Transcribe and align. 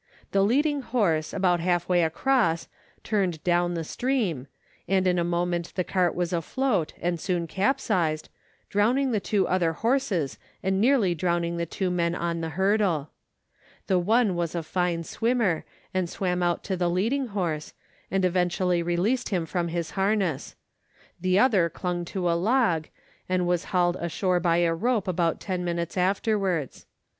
The 0.31 0.41
leading 0.41 0.81
horse, 0.81 1.31
about 1.31 1.59
half 1.59 1.87
way 1.87 2.01
across, 2.01 2.67
turned 3.03 3.43
down 3.43 3.75
the 3.75 3.83
stream, 3.83 4.47
and 4.87 5.05
in 5.05 5.19
a 5.19 5.23
moment 5.23 5.73
the 5.75 5.83
cart 5.83 6.15
was 6.15 6.33
afloat, 6.33 6.91
and 6.99 7.19
soon 7.19 7.45
capsized, 7.45 8.29
drowning 8.71 9.11
the 9.11 9.19
two 9.19 9.47
other 9.47 9.73
horses 9.73 10.39
and 10.63 10.81
nearly 10.81 11.13
drowning 11.13 11.57
the 11.57 11.67
two 11.67 11.91
men 11.91 12.15
on 12.15 12.41
the 12.41 12.49
hurdle. 12.49 13.11
The 13.85 13.99
one 13.99 14.33
was 14.35 14.55
a 14.55 14.63
fine 14.63 15.03
swimmer, 15.03 15.65
and 15.93 16.09
swam 16.09 16.41
out 16.41 16.63
to 16.63 16.75
the 16.75 16.89
leading 16.89 17.27
horse, 17.27 17.75
and 18.09 18.25
eventually 18.25 18.81
released 18.81 19.29
him 19.29 19.45
from 19.45 19.67
his 19.67 19.91
harness; 19.91 20.55
the 21.19 21.37
other 21.37 21.69
clung 21.69 22.05
to 22.05 22.27
a 22.27 22.33
log, 22.33 22.87
and 23.29 23.45
was 23.45 23.65
hauled 23.65 23.97
ashore 23.97 24.39
by 24.39 24.57
a 24.65 24.73
rope 24.73 25.07
about 25.07 25.39
ten 25.39 25.63
minutes 25.63 25.95
after 25.95 26.39
wards. 26.39 26.87